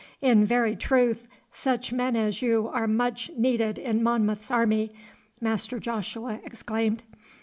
'In 0.19 0.47
very 0.47 0.75
truth, 0.75 1.27
such 1.51 1.93
men 1.93 2.15
as 2.15 2.41
you 2.41 2.67
are 2.69 2.87
much 2.87 3.29
needed 3.37 3.77
in 3.77 4.01
Monmouth's 4.01 4.49
army,' 4.49 4.89
Master 5.39 5.79
Joshua 5.79 6.41
exclaimed. 6.43 7.03